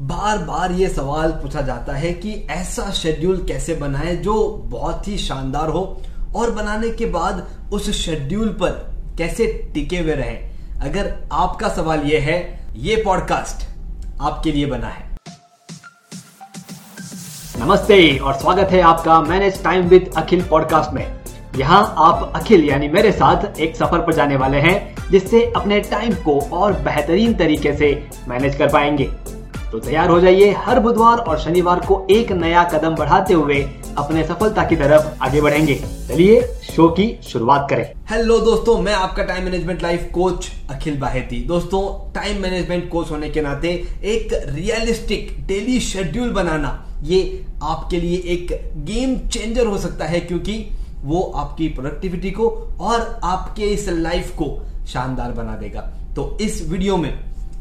[0.00, 5.18] बार बार ये सवाल पूछा जाता है कि ऐसा शेड्यूल कैसे बनाए जो बहुत ही
[5.18, 6.02] शानदार हो?
[6.36, 8.70] और बनाने के बाद उस शेड्यूल पर
[9.18, 10.36] कैसे टिके हुए रहे?
[10.82, 13.68] अगर आपका सवाल यह है, ये पॉडकास्ट
[14.20, 15.16] आपके लिए बना है।
[17.60, 21.20] नमस्ते और स्वागत है आपका manage time with Akhil podcast में।
[21.56, 26.12] यहाँ आप अखिल यानी मेरे साथ एक सफ़र पर जाने वाले हैं, जिससे अपने टाइम
[26.14, 29.25] को और बेहतरीन तरीके से मैनेज कर पाएँगे।
[29.76, 33.56] तो तैयार हो जाइए हर बुधवार और शनिवार को एक नया कदम बढ़ाते हुए
[33.98, 35.74] अपने सफलता की तरफ़ आगे बढ़ेंगे।
[36.08, 41.42] चलिए शो की शुरुआत करें। हेलो दोस्तों, मैं आपका time management life coach Akhil Baheti.
[41.48, 43.68] दोस्तों टाइम मैनेजमेंट कोच होने के नाते
[44.06, 46.72] एक रियलिस्टिक डेली शेड्यूल बनाना,
[47.02, 50.58] ये आपके लिए एक गेम चेंजर हो सकता है क्योंकि
[51.04, 52.48] वो आपकी प्रोडक्टिविटी को
[52.80, 54.54] और आपके इस लाइफ को
[54.86, 57.18] शानदार बना देगा। तो इस वीडियो में,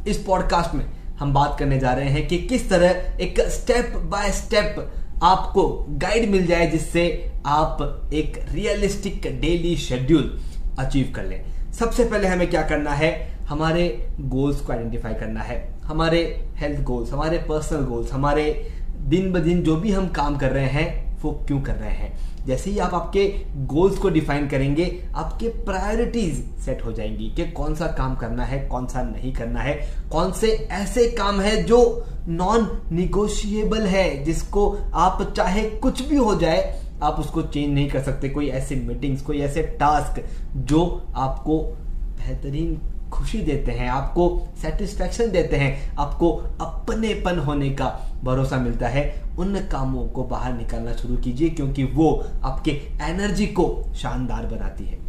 [0.07, 0.85] इस पॉडकास्ट में
[1.19, 6.29] हम बात करने जा रहे हैं कि किस तरह एक स्टेप बाय स्टेप आपको गाइड
[6.29, 10.40] मिल जाए जिससे आप एक रियलिस्टिक डेली शेड्यूल
[10.79, 13.37] अचीव कर लें। सबसे पहले हमें क्या करना है?
[13.49, 19.37] हमारे गोल्स को आइडेंटिफाई करना है। हमारे हेल्थ गोल्स हमारे पर्सनल गोल्स हमारे दिन ब
[19.37, 22.46] दिन जो भी हम काम कर रहे हैं वो क्यों कर रहे हैं?
[22.46, 27.76] जैसे ही आप आपके गोल्स को डिफाइन करेंगे, आपके प्रायोरिटीज सेट हो जाएँगी कि कौन
[27.76, 29.74] सा काम करना है, कौन सा नहीं करना है,
[30.12, 36.36] कौन से ऐसे काम है जो नॉन निगोशिएबल है, जिसको आप चाहे कुछ भी हो
[36.36, 40.24] जाए, आप उसको चेंज नहीं कर सकते। कोई ऐसे मीटिंग्स कोई ऐसे टास्क
[40.58, 41.60] जो आपको
[42.18, 42.82] बेहतरीन
[43.16, 47.88] खुशी देते हैं, आपको सेटिस्फेक्शन देते हैं, आपको अपनेपन होने का
[48.24, 49.04] भरोसा मिलता है।
[49.40, 52.12] उन कामों को बाहर निकालना शुरू कीजिए क्योंकि वो
[52.43, 52.71] आपके
[53.02, 55.04] एनर्जी को शानदार बनाती है।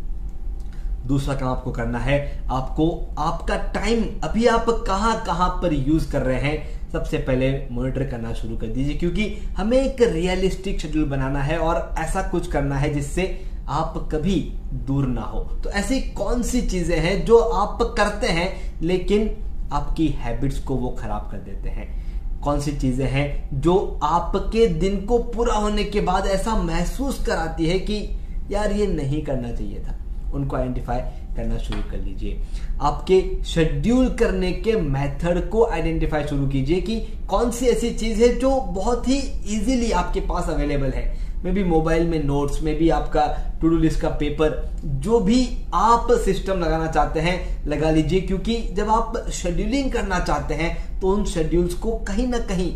[1.07, 6.23] दूसरा काम आपको करना है, आपको आपका टाइम अभी आप कहाँ कहाँ पर यूज़ कर
[6.23, 9.25] रहे हैं, सबसे पहले मॉनिटर करना शुरू कर दीजिए क्योंकि
[9.57, 13.25] हमें एक रियलिस्टिक शेड्यूल बनाना है और ऐसा कुछ करना है जिससे
[13.69, 18.81] आप कभी दूर ना हो। तो ऐसी कौन सी चीज़ें हैं जो आप करते हैं,
[18.83, 19.37] लेकिन
[19.73, 22.07] आपकी हैबिट्स को वो खराब कर देते हैं?
[22.41, 27.67] कौन सी चीज़ें हैं जो आपके दिन को पूरा होने के बाद ऐसा महसूस कराती
[27.67, 28.19] है कि,
[28.51, 29.97] यार, ये नहीं करना चाहिए था।
[30.35, 30.99] उनको आइडेंटिफाई
[31.37, 32.41] करना शुरू कर लीजिए
[32.81, 38.39] आपके शेड्यूल करने के मेथड को आइडेंटिफाई शुरू कीजिए कि कौन सी ऐसी चीज़ है
[38.39, 39.19] जो बहुत ही
[39.57, 43.27] इजीली आपके पास अवेलेबल है। मे भी मोबाइल में नोट्स में भी आपका
[43.61, 48.57] टू डू लिस्ट का पेपर जो भी आप सिस्टम लगाना चाहते हैं, लगा लीजिए। क्योंकि
[48.77, 52.73] जब आप शेड्यूलिंग करना चाहते हैं तो उन शेड्यूल्स को कहीं ना कहीं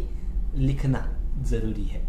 [0.57, 1.07] लिखना
[1.43, 2.09] ज़रूरी है।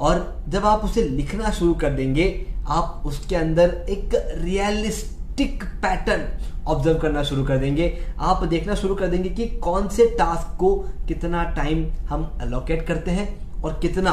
[0.00, 6.28] और जब आप उसे लिखना शुरू कर देंगे, आप उसके अंदर एक रियलिस्टिक पैटर्न
[6.66, 10.74] ऑब्ज़र्व करना शुरू कर देंगे। आप देखना शुरू कर देंगे कि कौन से टास्क को
[11.08, 14.12] कितना टाइम हम अलोकेट करते हैं और कितना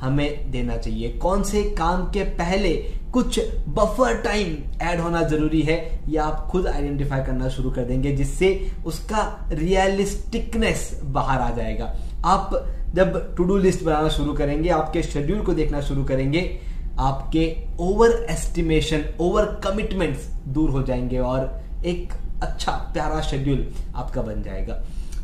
[0.00, 2.74] हमें देना चाहिए। कौन से काम के पहले
[3.12, 8.12] कुछ बफर टाइम ऐड होना ज़रूरी है, या आप खुद आइडेंटिफाई करना शुरू कर देंगे,
[8.12, 11.94] जिससे उसका रियलिस्टिकनेस बाहर आ जाएगा।
[12.24, 12.50] आप
[12.94, 16.60] जब टू डू लिस्ट बनाना शुरू करेंगे, आपके शेड्यूल को देखना शुरू करेंगे,
[16.98, 22.12] आपके ओवर एस्टिमेशन ओवर कमिटमेंट्स दूर हो जाएँगे और एक
[22.42, 24.82] अच्छा प्यारा शेड्यूल आपका बन जाएगा।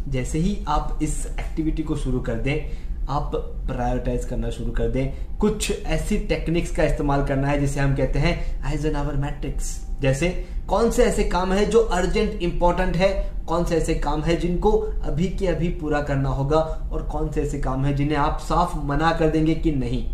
[0.09, 3.33] जैसे ही आप इस एक्टिविटी को शुरू कर दें आप
[3.67, 8.19] प्रायोरिटाइज करना शुरू कर दें। कुछ ऐसी टेक्निक्स का इस्तेमाल करना है जिसे हम कहते
[8.19, 10.29] हैं एज एन आवर मैट्रिक्स जैसे,
[10.69, 13.09] कौन से ऐसे काम है जो अर्जेंट इंपॉर्टेंट है,
[13.47, 16.59] कौन से ऐसे काम है जिनको अभी के अभी पूरा करना होगा
[16.93, 20.05] और कौन से ऐसे काम है जिन्हें आप साफ़ मना कर देंगे कि नहीं,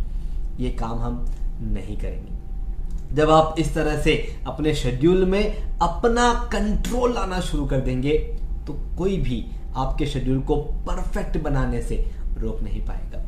[0.61, 1.25] ये काम हम
[1.63, 4.15] नहीं करेंगे। जब आप इस तरह से
[4.47, 8.19] अपने शेड्यूल में अपना कंट्रोल लाना शुरू कर देंगे
[8.67, 9.45] तो कोई भी
[9.77, 11.97] आपके शेड्यूल को परफेक्ट बनाने से
[12.39, 13.25] रोक नहीं पाएगा।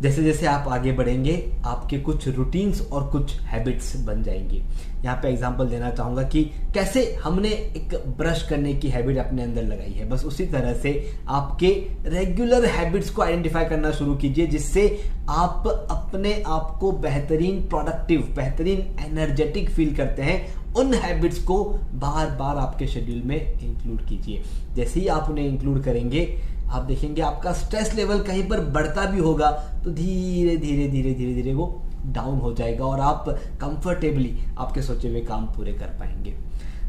[0.00, 1.34] जैसे जैसे आप आगे बढ़ेंगे,
[1.64, 4.56] आपके कुछ रूटीन्स और कुछ हैबिट्स बन जाएँगी।
[5.04, 6.42] यहाँ पे एग्जांपल देना चाहूँगा कि
[6.74, 10.92] कैसे हमने एक ब्रश करने की हैबिट अपने अंदर लगाई है। बस उसी तरह से
[11.28, 11.68] आपके
[12.06, 14.88] रेगुलर हैबिट्स को आइडेंटिफाई करना शुरू कीजिए, जिससे
[15.28, 22.30] आप अपने आप को बेहतरीन प्रोडक्टिव बेहतरीन एनर्जेटिक फील करते हैं उन हैबिट्स को बार
[22.30, 24.42] बार आपके शेड्यूल में इंक्लूड कीजिए।
[24.74, 26.26] जैसे ही आप उन्हें इंक्लूड करेंगे,
[26.66, 29.50] आप देखेंगे आपका स्ट्रेस लेवल कहीं पर बढ़ता भी होगा
[29.84, 31.66] तो धीरे धीरे धीरे धीरे धीरे वो
[32.06, 33.28] डाउन हो जाएगा और आप
[33.60, 36.34] कंफर्टेबली आपके सोचे हुए काम पूरे कर पाएँगे।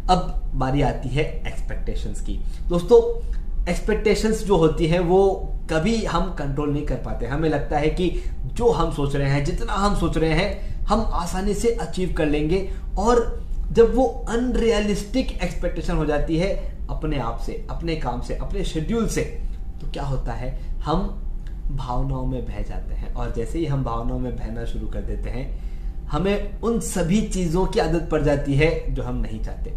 [0.10, 3.00] अब बारी आती है एक्सपेक्टेशंस की। दोस्तों
[3.70, 8.10] एक्सपेक्टेशंस जो होती है, वो कभी हम कंट्रोल नहीं कर पाते। हमें लगता है कि
[8.46, 12.26] जो हम सोच रहे हैं, जितना हम सोच रहे हैं, हम आसानी से अचीव कर
[12.26, 18.36] लेंगे और जब वो अनरियलिस्टिक एक्सपेक्टेशन हो जाती है अपने आप से, अपने काम से,
[18.36, 19.22] अपने शेड्यूल से
[19.82, 20.60] तो क्या होता है?
[20.84, 21.22] हम
[21.72, 25.30] भावनाओं में बह जाते हैं। और जैसे ही हम भावनाओं में बहना शुरू कर देते
[25.30, 25.60] हैं,
[26.08, 29.74] हमें उन सभी चीज़ों की आदत पड़ जाती है जो हम नहीं चाहते।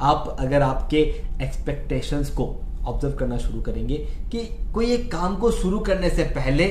[0.00, 0.98] आप अगर आपके
[1.42, 3.96] एक्सपेक्टेशंस को ऑब्ज़र्व करना शुरू करेंगे
[4.32, 6.64] कि कोई एक काम को शुरू करने से पहले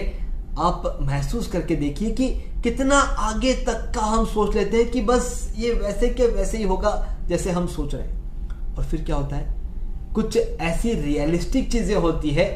[0.60, 2.28] आप महसूस करके देखिए कि
[2.64, 6.64] कितना आगे तक का हम सोच लेते हैं कि बस ये वैसे के वैसे ही
[6.64, 6.92] होगा
[7.28, 9.56] जैसे हम सोच रहे हैं। और फिर क्या होता है?
[10.16, 12.48] कुछ ऐसी रियलिस्टिक चीज़ें होती है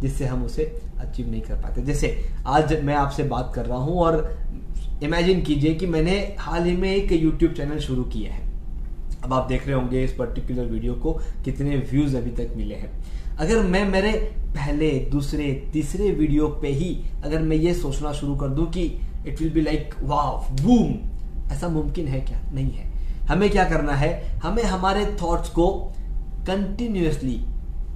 [0.00, 0.64] जिससे हम उसे
[1.00, 2.08] अचीव नहीं कर पाते। जैसे
[2.46, 4.38] आज मैं आपसे बात कर रहा हूँ और
[5.02, 8.44] इमेजिन कीजिए कि मैंने हाल ही में एक यूट्यूब चैनल शुरू किया है।
[9.24, 11.12] अब आप देख रहे होंगे इस पर्टिकुलर वीडियो को
[11.44, 12.90] कितने व्यूज़ अभी तक मिले हैं।
[13.38, 14.12] अगर मैं मेरे
[14.56, 18.82] पहले, दूसरे, तीसरे वीडियो पे ही अगर मैं ये सोचना शुरू कर दूँ कि
[19.26, 22.40] it will be like wow boom ऐसा मुमकिन है क्या?
[22.52, 22.92] नहीं है।
[23.26, 24.40] हमें क्या करना है?
[24.44, 25.66] हमें हमारे थॉट्स को
[26.46, 27.44] कंटिन्यूसली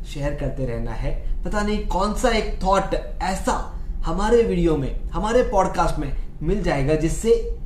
[0.08, 5.42] शेयर करते रहना है। पता नहीं कौन सा एक थॉट ऐसा हमारे वीडियो में, हमारे
[5.42, 7.58] पॉडकास्ट में मिल जाएगा जिससे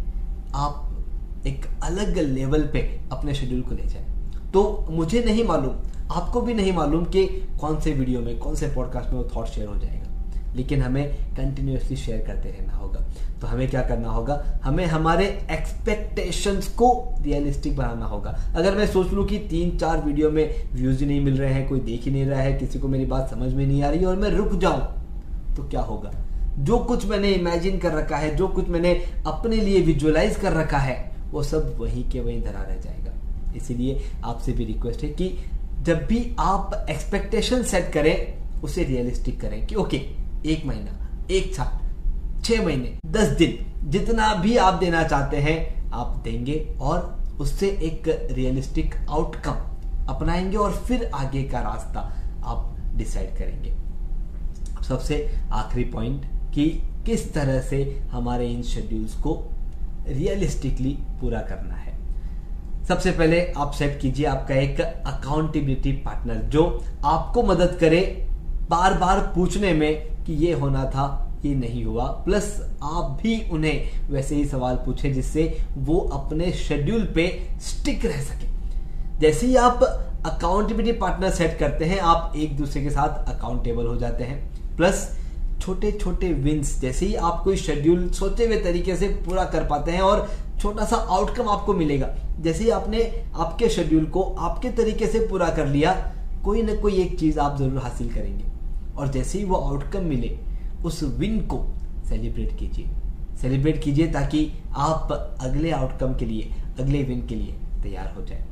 [0.54, 0.80] आप
[1.46, 4.13] एक अलग लेवल पे अपने शेड्यूल को ले जाए।
[4.54, 5.74] तो मुझे नहीं मालूम,
[6.12, 7.26] आपको भी नहीं मालूम कि
[7.60, 10.04] कौन से वीडियो में, कौन से पॉडकास्ट में वो थॉट शेयर हो जाएगा।
[10.56, 13.00] लेकिन हमें कंटिन्यूसली शेयर करते रहना होगा।
[13.40, 14.60] तो हमें क्या करना होगा?
[14.64, 20.30] हमें हमारे एक्सपेक्टेशंस को रियलिस्टिक बनाना होगा। अगर मैं सोच लूँ कि तीन, चार वीडियो
[20.30, 22.88] में व्यूज़ ही नहीं मिल रहे हैं, कोई देख ही नहीं रहा है, किसी को
[22.88, 24.80] मेरी बात समझ में नहीं आ रही और मैं रुक जाऊँ
[25.56, 26.10] तो क्या होगा?
[26.58, 30.78] जो कुछ मैंने इमेजिन कर रखा है, जो कुछ मैंने अपने लिए विजुअलाइज कर रखा
[30.78, 33.03] है, वो सब वहीं के वहीं धरा रह जाएगा।
[33.56, 35.38] इसीलिए आपसे भी रिक्वेस्ट है कि
[35.82, 39.96] जब भी आप एक्सपेक्टेशन सेट करें, उसे रियलिस्टिक करें कि ओके
[40.46, 41.78] एक महीना, एक साल,
[42.42, 48.28] छह महीने, दस दिन, जितना भी आप देना चाहते हैं, आप देंगे और उससे एक
[48.30, 49.56] रियलिस्टिक आउटकम
[50.08, 52.00] अपनाएँगे और फिर आगे का रास्ता
[52.44, 53.74] आप डिसाइड करेंगे।
[54.84, 56.24] सबसे आखिरी पॉइंट
[56.54, 59.50] कि किस तरह से हमारे इन शेड्यूल्स को
[60.08, 61.83] रियलिस्टिकली पूरा करना है।
[62.88, 66.64] सबसे पहले आप सेट कीजिए आपका एक अकाउंटेबिलिटी पार्टनर जो
[67.04, 68.00] आपको मदद करे
[68.70, 71.06] बार बार पूछने में कि ये होना था,
[71.44, 72.50] ये नहीं हुआ। प्लस
[72.82, 75.46] आप भी उन्हें वैसे ही सवाल पूछे जिससे
[75.78, 77.26] वो अपने शेड्यूल पे
[77.62, 78.52] स्टिक रह सके।
[79.20, 83.96] जैसे ही आप अकाउंटेबिलिटी पार्टनर सेट करते हैं, आप एक दूसरे के साथ अकाउंटेबल हो
[83.96, 85.08] जाते हैं। प्लस
[85.60, 89.90] छोटे छोटे विंस जैसे ही आप कोई शेड्यूल सोचे हुए तरीके से पूरा कर पाते
[89.90, 90.28] हैं और
[90.60, 92.08] छोटा सा आउटकम आपको मिलेगा।
[92.40, 93.02] जैसे ही आपने
[93.36, 95.92] आपके शेड्यूल को आपके तरीके से पूरा कर लिया,
[96.44, 98.44] कोई ना कोई एक चीज़ आप ज़रूर हासिल करेंगे।
[98.96, 100.38] और जैसे ही वो आउटकम मिले,
[100.84, 101.64] उस विन को
[102.08, 102.88] सेलिब्रेट कीजिए।
[103.40, 108.44] सेलिब्रेट कीजिए ताकि आप अगले आउटकम के लिए, अगले विन के लिए तैयार हो जाए।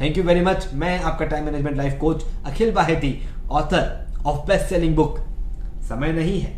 [0.00, 3.18] थैंक यू वेरी मच मैं आपका time management life coach Akhil Baheti
[3.50, 5.18] author of best selling book
[5.88, 6.54] समय नहीं है।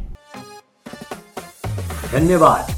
[2.12, 2.77] धन्यवाद।